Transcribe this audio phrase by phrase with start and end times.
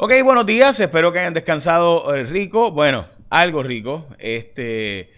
[0.00, 0.78] Ok, buenos días.
[0.78, 2.70] Espero que hayan descansado eh, rico.
[2.70, 4.06] Bueno, algo rico.
[4.20, 5.10] Este.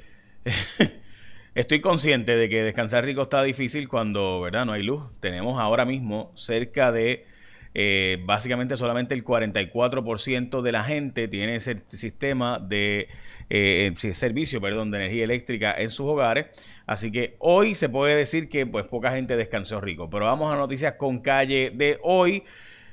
[1.55, 4.65] Estoy consciente de que descansar rico está difícil cuando, ¿verdad?
[4.65, 5.03] No hay luz.
[5.21, 7.27] Tenemos ahora mismo cerca de.
[7.75, 13.09] Eh, básicamente solamente el 44% de la gente tiene ese sistema de
[13.51, 16.47] eh, servicio perdón, de energía eléctrica en sus hogares.
[16.87, 20.09] Así que hoy se puede decir que pues poca gente descansó rico.
[20.09, 22.45] Pero vamos a noticias con calle de hoy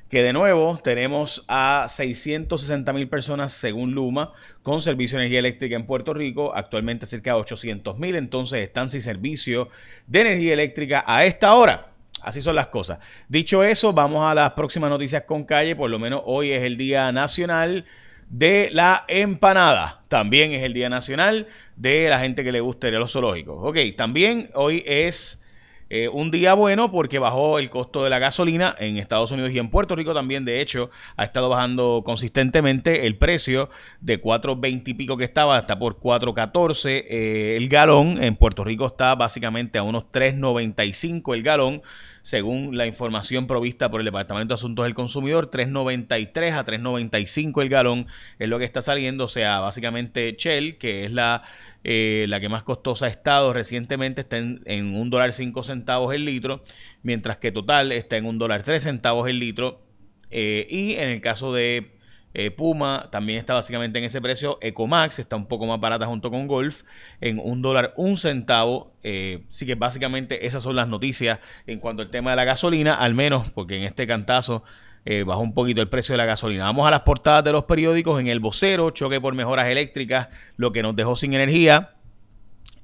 [0.10, 5.76] que de nuevo tenemos a 660 mil personas según Luma con servicio de energía eléctrica
[5.76, 9.70] en Puerto Rico, actualmente cerca de 800 mil, entonces están sin servicio
[10.08, 11.92] de energía eléctrica a esta hora.
[12.22, 13.00] Así son las cosas.
[13.30, 16.78] Dicho eso, vamos a las próximas noticias con calle, por lo menos hoy es el
[16.78, 17.86] Día Nacional
[18.30, 20.02] de la Empanada.
[20.08, 23.58] También es el Día Nacional de la gente que le gusta los zoológicos.
[23.60, 25.42] Ok, también hoy es
[25.90, 29.60] eh, un día bueno porque bajó el costo de la gasolina en Estados Unidos y
[29.60, 33.70] en Puerto Rico también, de hecho, ha estado bajando consistentemente el precio
[34.02, 38.22] de 4.20 y pico que estaba hasta por 4.14 eh, el galón.
[38.22, 41.82] En Puerto Rico está básicamente a unos 3.95 el galón
[42.28, 47.70] según la información provista por el Departamento de Asuntos del Consumidor, 3.93 a 3.95 el
[47.70, 51.44] galón es lo que está saliendo, o sea, básicamente Shell, que es la
[51.86, 56.26] eh, la que más costosa ha estado recientemente está en, un dólar cinco centavos el
[56.26, 56.66] litro,
[57.02, 59.82] mientras que Total está en un dólar tres centavos el litro.
[60.30, 61.97] Eh, y en el caso de
[62.34, 64.58] eh, Puma también está básicamente en ese precio.
[64.62, 66.84] Ecomax está un poco más barata junto con Golf
[67.22, 68.94] en un dólar un centavo.
[69.04, 73.14] así que básicamente esas son las noticias en cuanto al tema de la gasolina, al
[73.14, 74.64] menos porque en este cantazo
[75.10, 76.66] eh, bajó un poquito el precio de la gasolina.
[76.66, 78.20] Vamos a las portadas de los periódicos.
[78.20, 81.92] En el vocero, choque por mejoras eléctricas, lo que nos dejó sin energía.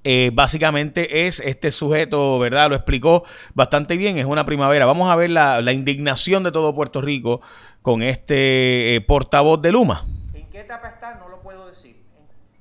[0.06, 2.70] Eh, básicamente es este sujeto, ¿verdad?
[2.70, 3.24] Lo explicó
[3.54, 4.86] bastante bien, es una primavera.
[4.86, 7.42] Vamos a ver la, indignación de todo Puerto Rico
[7.82, 10.04] con este eh, portavoz de Luma.
[10.34, 11.16] ¿En qué etapa está?
[11.16, 12.04] No lo puedo decir.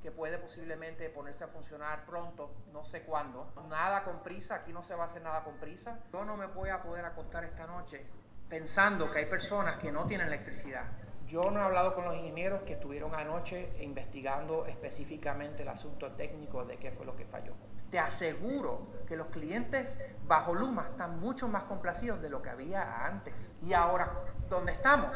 [0.02, 3.52] Que puede posiblemente ponerse a funcionar pronto, no sé cuándo.
[3.68, 5.98] Nada con prisa, aquí no se va a hacer nada con prisa.
[6.12, 8.04] Yo no me voy a poder acostar esta noche
[8.48, 10.84] pensando que hay personas que no tienen electricidad.
[11.32, 16.66] Yo no he hablado con los ingenieros que estuvieron anoche investigando específicamente el asunto técnico
[16.66, 17.54] de qué fue lo que falló.
[17.90, 23.06] Te aseguro que los clientes bajo Luma están mucho más complacidos de lo que había
[23.06, 23.54] antes.
[23.62, 24.12] Y ahora,
[24.50, 25.10] ¿dónde estamos?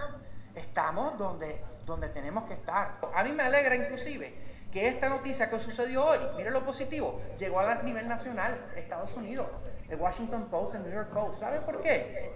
[0.54, 2.98] Estamos donde, donde tenemos que estar.
[3.14, 4.32] A mí me alegra inclusive
[4.72, 9.48] que esta noticia que sucedió hoy, mire lo positivo, llegó a nivel nacional, Estados Unidos,
[9.90, 11.40] el Washington Post, el New York Post.
[11.40, 12.32] ¿Sabe por qué?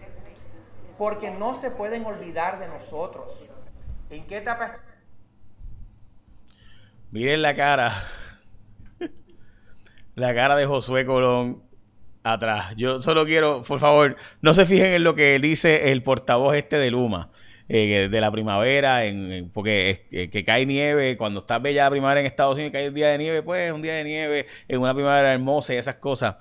[1.00, 3.42] porque no se pueden olvidar de nosotros.
[4.10, 4.80] ¿En qué etapa
[7.12, 8.04] Miren la cara.
[10.14, 11.62] la cara de Josué Colón
[12.22, 12.74] atrás.
[12.76, 16.78] Yo solo quiero, por favor, no se fijen en lo que dice el portavoz este
[16.78, 17.30] de Luma.
[17.72, 22.26] Eh, de la primavera, en, porque que cae nieve, cuando está bella la primavera en
[22.26, 25.32] Estados Unidos, cae un día de nieve, pues un día de nieve, en una primavera
[25.32, 26.34] hermosa y esas cosas.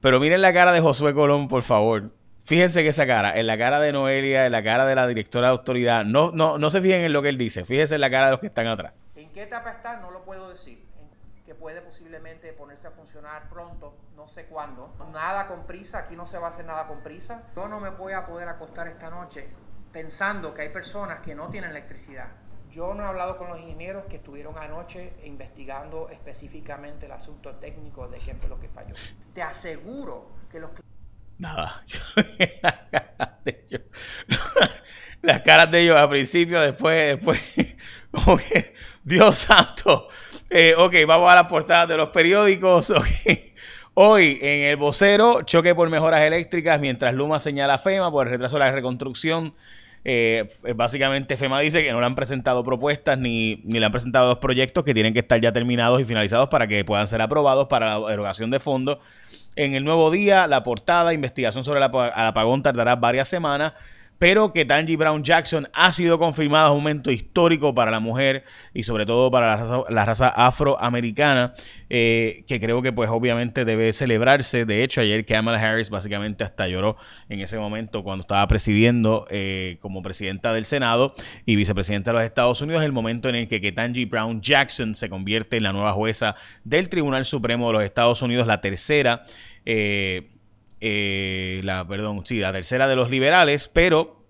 [0.00, 2.12] Pero miren la cara de Josué Colón, por favor.
[2.44, 5.48] Fíjense que esa cara, en la cara de Noelia, en la cara de la directora
[5.48, 8.10] de autoridad, no, no, no se fijen en lo que él dice, fíjense en la
[8.10, 8.94] cara de los que están atrás.
[9.14, 9.98] ¿En qué etapa está?
[10.00, 10.82] No lo puedo decir.
[11.46, 14.94] Que puede posiblemente ponerse a funcionar pronto, no sé cuándo.
[15.12, 17.42] Nada con prisa, aquí no se va a hacer nada con prisa.
[17.54, 19.48] Yo no me voy a poder acostar esta noche
[19.92, 22.28] pensando que hay personas que no tienen electricidad.
[22.70, 28.08] Yo no he hablado con los ingenieros que estuvieron anoche investigando específicamente el asunto técnico
[28.08, 28.94] de qué fue lo que falló.
[29.34, 30.70] Te aseguro que los
[31.42, 31.82] Nada.
[35.22, 37.76] Las caras de ellos al principio, después, después,
[38.12, 38.38] como
[39.02, 40.06] Dios santo.
[40.48, 42.92] Eh, ok, vamos a la portada de los periódicos.
[43.94, 48.54] Hoy en el vocero, choque por mejoras eléctricas mientras Luma señala FEMA por el retraso
[48.54, 49.56] de la reconstrucción.
[50.04, 54.26] Eh, básicamente FEMA dice que no le han presentado propuestas ni, ni, le han presentado
[54.26, 57.68] dos proyectos que tienen que estar ya terminados y finalizados para que puedan ser aprobados
[57.68, 58.98] para la erogación de fondos.
[59.54, 63.74] En el nuevo día, la portada, investigación sobre el apagón tardará varias semanas
[64.22, 68.84] pero que Tangy Brown Jackson ha sido confirmada un momento histórico para la mujer y
[68.84, 71.54] sobre todo para la raza, afroamericana,
[71.90, 74.64] eh, que creo que pues obviamente debe celebrarse.
[74.64, 76.96] De hecho, ayer Kamala Harris básicamente hasta lloró
[77.28, 82.24] en ese momento cuando estaba presidiendo eh, como presidenta del Senado y vicepresidenta de los
[82.24, 85.94] Estados Unidos, el momento en el que Ketanji Brown Jackson se convierte en la nueva
[85.94, 89.24] jueza del Tribunal Supremo de los Estados Unidos, la tercera.
[89.66, 90.28] Eh,
[90.82, 94.20] eh, la, perdón, sí, la tercera de los liberales, pero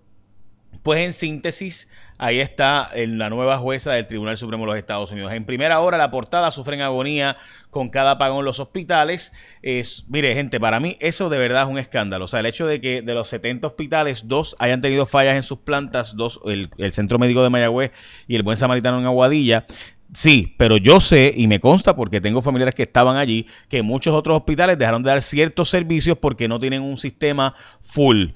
[0.83, 1.87] pues en síntesis,
[2.23, 5.33] Ahí está la nueva jueza del Tribunal Supremo de los Estados Unidos.
[5.33, 7.35] En primera hora, la portada sufren agonía
[7.69, 9.33] con cada apagón en los hospitales.
[9.61, 12.25] Es, mire, gente, para mí eso de verdad es un escándalo.
[12.25, 15.43] O sea, el hecho de que de los 70 hospitales, dos hayan tenido fallas en
[15.43, 17.91] sus plantas, dos, el, el Centro Médico de Mayagüez
[18.27, 19.65] y el Buen Samaritano en Aguadilla,
[20.13, 24.13] Sí, pero yo sé y me consta porque tengo familiares que estaban allí que muchos
[24.13, 28.27] otros hospitales dejaron de dar ciertos servicios porque no tienen un sistema full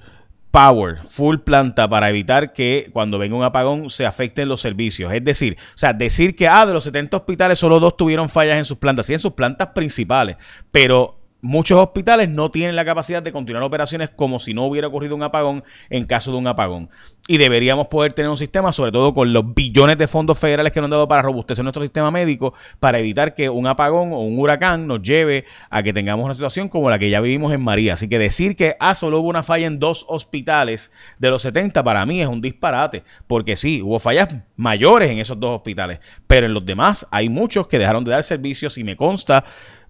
[0.50, 5.12] power, full planta para evitar que cuando venga un apagón se afecten los servicios.
[5.12, 8.58] Es decir, o sea, decir que ah, de los 70 hospitales solo dos tuvieron fallas
[8.58, 10.36] en sus plantas, sí en sus plantas principales,
[10.70, 15.14] pero Muchos hospitales no tienen la capacidad de continuar operaciones como si no hubiera ocurrido
[15.14, 16.90] un apagón en caso de un apagón.
[17.28, 20.80] Y deberíamos poder tener un sistema, sobre todo con los billones de fondos federales que
[20.80, 24.36] nos han dado para robustecer nuestro sistema médico, para evitar que un apagón o un
[24.36, 27.94] huracán nos lleve a que tengamos una situación como la que ya vivimos en María.
[27.94, 30.90] Así que decir que ah, solo hubo una falla en dos hospitales
[31.20, 35.38] de los 70 para mí es un disparate, porque sí, hubo fallas mayores en esos
[35.38, 38.96] dos hospitales, pero en los demás hay muchos que dejaron de dar servicios y me
[38.96, 39.44] consta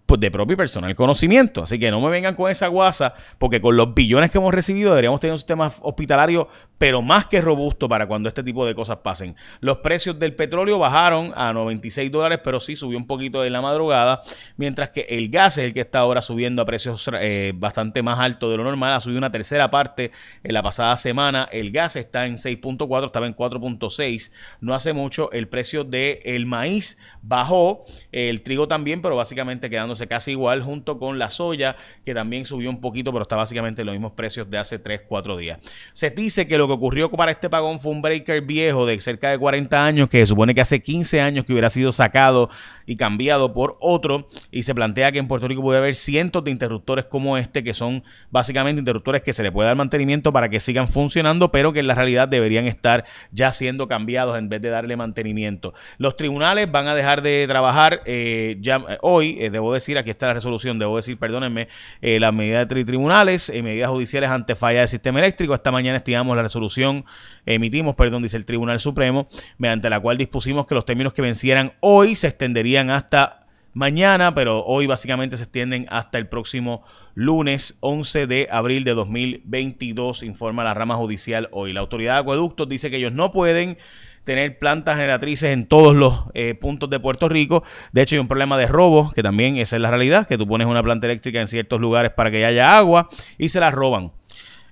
[0.08, 1.64] pues, de propio y personal conocimiento.
[1.64, 4.88] Así que no me vengan con esa guasa, porque con los billones que hemos recibido
[4.88, 8.96] deberíamos tener un sistema hospitalario, pero más que robusto para cuando este tipo de cosas
[9.02, 9.36] pasen.
[9.60, 13.60] Los precios del petróleo bajaron a 96 dólares, pero sí subió un poquito en la
[13.60, 14.22] madrugada,
[14.56, 18.18] mientras que el gas es el que está ahora subiendo a precios eh, bastante más
[18.18, 18.94] altos de lo normal.
[18.94, 20.10] Ha subido una tercera parte
[20.42, 21.50] en la pasada semana.
[21.52, 24.32] El gas está en 6.4, estaba en 4.6.
[24.62, 29.68] No hace mucho el precio del maíz bajó, el trigo también, pero básicamente
[30.06, 33.82] quedando casi igual junto con la soya, que también subió un poquito, pero está básicamente
[33.82, 35.58] en los mismos precios de hace 3, 4 días.
[35.92, 39.30] Se dice que lo que ocurrió para este pagón fue un breaker viejo de cerca
[39.30, 42.50] de 40 años, que se supone que hace 15 años que hubiera sido sacado
[42.86, 46.50] y cambiado por otro, y se plantea que en Puerto Rico puede haber cientos de
[46.50, 50.58] interruptores como este, que son básicamente interruptores que se le puede dar mantenimiento para que
[50.58, 54.70] sigan funcionando, pero que en la realidad deberían estar ya siendo cambiados en vez de
[54.70, 55.74] darle mantenimiento.
[55.98, 60.10] Los tribunales van a dejar de trabajar eh, ya eh, hoy, eh, debo decir, aquí
[60.10, 61.68] está la resolución, debo decir, perdónenme,
[62.02, 65.54] eh, las medidas de tribunales, eh, medidas judiciales ante falla del sistema eléctrico.
[65.54, 67.04] Esta mañana estimamos la resolución,
[67.46, 71.72] emitimos, perdón, dice el Tribunal Supremo, mediante la cual dispusimos que los términos que vencieran
[71.80, 76.82] hoy se extenderían hasta mañana, pero hoy básicamente se extienden hasta el próximo
[77.14, 81.72] lunes 11 de abril de 2022, informa la rama judicial hoy.
[81.72, 83.78] La autoridad de acueductos dice que ellos no pueden
[84.28, 87.64] tener plantas generatrices en todos los eh, puntos de Puerto Rico.
[87.92, 90.46] De hecho, hay un problema de robo, que también esa es la realidad, que tú
[90.46, 93.08] pones una planta eléctrica en ciertos lugares para que haya agua
[93.38, 94.12] y se la roban.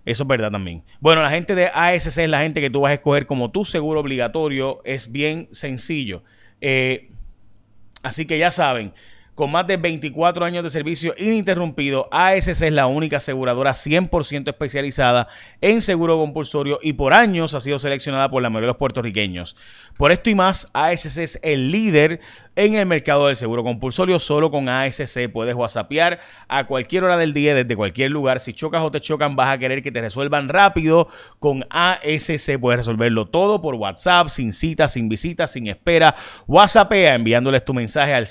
[0.05, 0.85] Eso es verdad también.
[1.01, 3.65] Bueno, la gente de ASC es la gente que tú vas a escoger como tu
[3.65, 4.83] seguro obligatorio.
[4.85, 6.23] Es bien sencillo.
[6.61, 7.09] Eh,
[8.03, 8.93] así que ya saben,
[9.37, 15.29] con más de 24 años de servicio ininterrumpido, ASC es la única aseguradora 100% especializada
[15.61, 19.55] en seguro compulsorio y por años ha sido seleccionada por la mayoría de los puertorriqueños.
[19.99, 22.21] Por esto y más, ASC es el líder
[22.57, 24.19] en el mercado del seguro compulsorio.
[24.19, 26.19] Solo con ASC puedes whatsappear
[26.49, 28.41] a cualquier hora del día desde cualquier lugar.
[28.41, 31.09] Si chocas o te chocan, vas a querer que te resuelvan rápido.
[31.39, 36.15] Con ASC puedes resolverlo todo por WhatsApp, sin cita, sin visita, sin espera.
[36.47, 38.27] WhatsAppea enviándoles tu mensaje al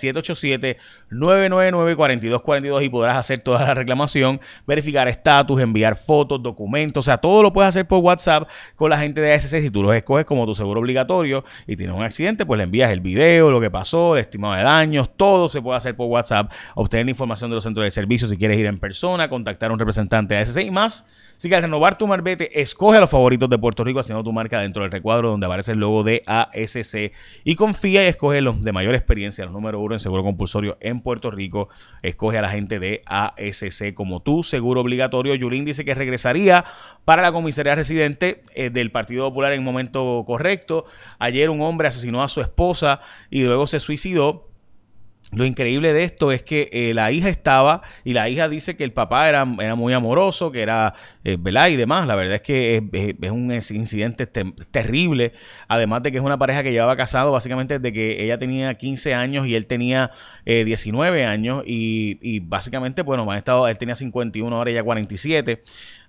[1.11, 7.03] 787-999-4242 y podrás hacer toda la reclamación, verificar estatus, enviar fotos, documentos.
[7.03, 9.59] O sea, todo lo puedes hacer por WhatsApp con la gente de ASC.
[9.59, 12.91] Si tú los escoges como tu seguro obligatorio y tienes un accidente, pues le envías
[12.91, 17.07] el video, lo que pasó estimado de daños, todo se puede hacer por WhatsApp, obtener
[17.09, 20.35] información de los centros de servicio si quieres ir en persona, contactar a un representante
[20.35, 21.05] de ASC y más.
[21.37, 24.31] Así que al renovar tu marbete, escoge a los favoritos de Puerto Rico haciendo tu
[24.31, 27.11] marca dentro del recuadro donde aparece el logo de ASC
[27.43, 31.01] y confía y escoge los de mayor experiencia, los número uno en seguro compulsorio en
[31.01, 31.69] Puerto Rico.
[32.01, 35.35] Escoge a la gente de ASC como tu seguro obligatorio.
[35.35, 36.63] Yulín dice que regresaría
[37.03, 40.85] para la comisaría residente eh, del Partido Popular en momento correcto.
[41.19, 44.47] Ayer un hombre asesinó a su esposa y luego se suicidó.
[45.31, 48.83] Lo increíble de esto es que eh, la hija estaba y la hija dice que
[48.83, 51.69] el papá era, era muy amoroso, que era, eh, ¿verdad?
[51.69, 52.05] Y demás.
[52.05, 52.77] La verdad es que
[53.21, 55.33] es, un incidente terrible.
[55.67, 59.13] Además de que es una pareja que llevaba casado básicamente desde que ella tenía 15
[59.15, 60.11] años y él tenía
[60.45, 61.63] 19 eh, años.
[61.65, 65.63] Y, y básicamente, bueno, han estado, él tenía 51, ahora ella 47.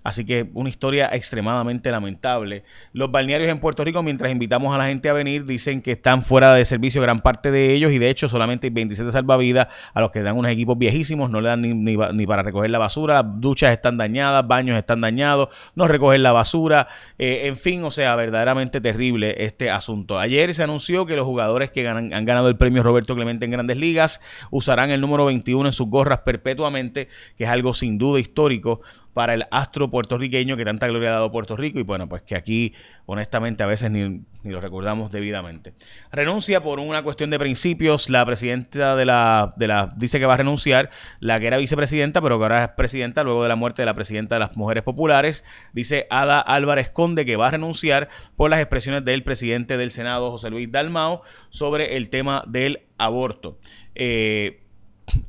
[0.07, 2.63] Así que una historia extremadamente lamentable.
[2.93, 6.23] Los balnearios en Puerto Rico, mientras invitamos a la gente a venir, dicen que están
[6.23, 9.99] fuera de servicio gran parte de ellos y de hecho solamente hay 27 salvavidas a
[9.99, 13.73] los que dan unos equipos viejísimos, no le dan ni, para recoger la basura, duchas
[13.73, 16.87] están dañadas, baños están dañados, no recogen la basura,
[17.17, 20.19] eh, en fin, o sea, verdaderamente terrible este asunto.
[20.19, 23.77] Ayer se anunció que los jugadores que han ganado el premio Roberto Clemente en grandes
[23.77, 24.21] ligas
[24.51, 28.79] usarán el número 21 en sus gorras perpetuamente, que es algo sin duda histórico
[29.17, 32.35] para el astro puertorriqueño que tanta gloria ha dado Puerto Rico y bueno, pues que
[32.35, 32.75] aquí
[33.07, 35.73] honestamente a veces ni, lo recordamos debidamente.
[36.11, 40.35] Renuncia por una cuestión de principios, la presidenta de la, de la, dice que va
[40.35, 43.81] a renunciar, la que era vicepresidenta, pero que ahora es presidenta luego de la muerte
[43.81, 48.07] de la presidenta de las mujeres populares, dice Ada Álvarez Conde que va a renunciar
[48.35, 53.57] por las expresiones del presidente del Senado, José Luis Dalmao, sobre el tema del aborto.
[53.95, 54.61] Eh,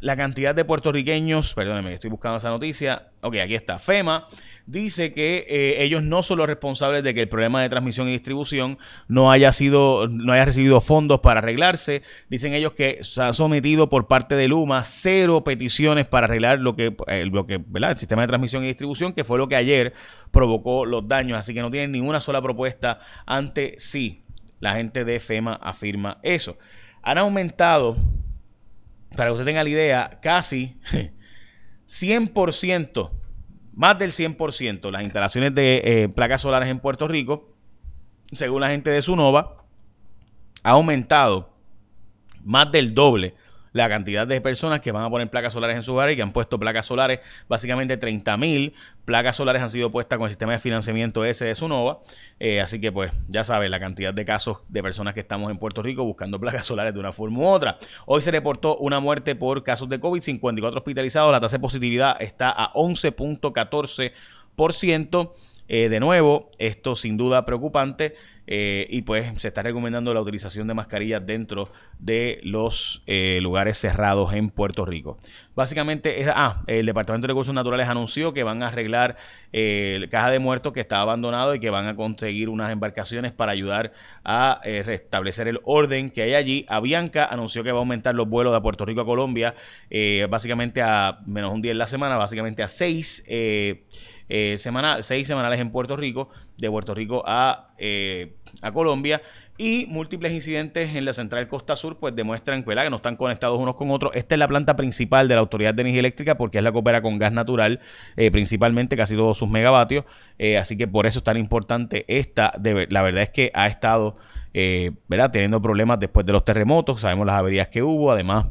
[0.00, 3.08] la cantidad de puertorriqueños, perdónenme, estoy buscando esa noticia.
[3.20, 3.78] Ok, aquí está.
[3.78, 4.26] FEMA
[4.68, 8.12] dice que eh, ellos no son los responsables de que el problema de transmisión y
[8.12, 12.02] distribución no haya sido, no haya recibido fondos para arreglarse.
[12.28, 16.76] Dicen ellos que se ha sometido por parte de Luma cero peticiones para arreglar lo
[16.76, 17.92] que, eh, lo que, ¿verdad?
[17.92, 19.94] El sistema de transmisión y distribución, que fue lo que ayer
[20.30, 21.38] provocó los daños.
[21.38, 24.22] Así que no tienen ninguna sola propuesta ante sí.
[24.60, 26.58] La gente de FEMA afirma eso.
[27.02, 27.96] Han aumentado
[29.16, 30.76] para que usted tenga la idea, casi
[31.88, 33.10] 100%,
[33.78, 37.54] más del 100%, las instalaciones de eh, placas solares en Puerto Rico,
[38.32, 39.62] según la gente de Sunova,
[40.64, 41.54] ha aumentado
[42.42, 43.36] más del doble
[43.72, 46.22] la cantidad de personas que van a poner placas solares en su hogares y que
[46.22, 50.52] han puesto placas solares, básicamente 30 mil placas solares han sido puestas con el sistema
[50.52, 52.00] de financiamiento ese de Sunova.
[52.38, 55.58] Eh, así que pues ya saben la cantidad de casos de personas que estamos en
[55.58, 57.78] Puerto Rico buscando placas solares de una forma u otra.
[58.06, 62.20] Hoy se reportó una muerte por casos de COVID, 54 hospitalizados, la tasa de positividad
[62.20, 65.32] está a 11.14%.
[65.70, 68.14] Eh, de nuevo, esto sin duda preocupante.
[68.50, 73.76] Eh, y pues se está recomendando la utilización de mascarillas dentro de los eh, lugares
[73.76, 75.18] cerrados en Puerto Rico.
[75.54, 79.18] Básicamente, ah, el Departamento de Recursos Naturales anunció que van a arreglar
[79.52, 83.52] el caja de muertos que está abandonado y que van a conseguir unas embarcaciones para
[83.52, 83.92] ayudar
[84.24, 86.64] a restablecer el orden que hay allí.
[86.68, 89.54] Avianca anunció que va a aumentar los vuelos de Puerto Rico a Colombia,
[90.30, 93.24] básicamente a menos un día en la semana, básicamente a seis
[94.28, 94.56] eh,
[95.00, 99.22] seis semanales en Puerto Rico, de Puerto Rico a, eh, a Colombia.
[99.60, 103.74] Y múltiples incidentes en la central Costa Sur pues demuestran que no están conectados unos
[103.74, 104.12] con otros.
[104.14, 106.78] Esta es la planta principal de la Autoridad de Energía Eléctrica porque es la que
[106.78, 107.80] opera con gas natural,
[108.16, 110.04] eh, principalmente casi todos sus megavatios.
[110.38, 112.52] Eh, así que por eso es tan importante esta.
[112.62, 114.16] la verdad es que ha estado
[115.08, 115.32] ¿verdad?
[115.32, 117.00] teniendo problemas después de los terremotos.
[117.00, 118.12] Sabemos las averías que hubo.
[118.12, 118.46] Además,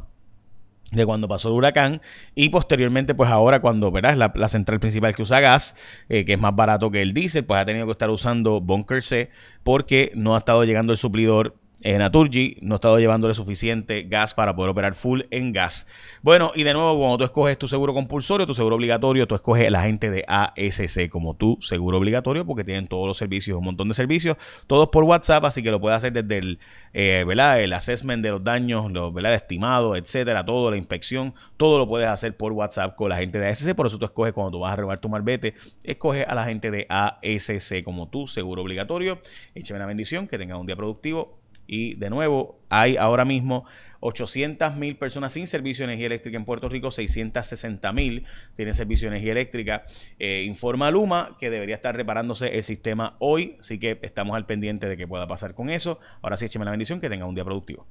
[0.92, 2.00] de cuando pasó el huracán
[2.34, 5.76] y posteriormente pues ahora cuando verás la, central principal que usa gas
[6.08, 9.02] eh, que es más barato que el diésel pues ha tenido que estar usando bunker
[9.02, 9.30] C
[9.62, 14.34] porque no ha estado llegando el suplidor eh, Naturgy no ha estado llevándole suficiente gas
[14.34, 15.86] para poder operar full en gas.
[16.22, 19.70] Bueno, y de nuevo, cuando tú escoges tu seguro compulsorio, tu seguro obligatorio, tú escoges
[19.70, 23.86] la gente de ASC como tu seguro obligatorio porque tienen todos los servicios, un montón
[23.86, 26.58] de servicios, todos por WhatsApp, así que lo puedes hacer desde el,
[26.94, 27.62] eh, ¿verdad?
[27.62, 29.32] el assessment de los daños, los, ¿verdad?
[29.32, 33.38] el estimado, etcétera, todo, la inspección, todo lo puedes hacer por WhatsApp con la gente
[33.38, 33.74] de ASC.
[33.76, 35.54] Por eso tú escoges cuando tú vas a renovar tu marbete,
[35.84, 39.20] escoge a la gente de ASC como tu seguro obligatorio.
[39.54, 41.37] Écheme la bendición, que tengas un día productivo
[41.68, 43.66] y de nuevo, hay ahora mismo
[44.00, 48.24] 800 mil personas sin servicio de energía eléctrica en Puerto Rico, 660 mil
[48.56, 49.84] tienen servicio de energía eléctrica.
[50.18, 54.88] Eh, informa Luma que debería estar reparándose el sistema hoy, así que estamos al pendiente
[54.88, 56.00] de qué pueda pasar con eso.
[56.22, 57.86] Ahora sí, écheme la bendición, que tenga un día productivo.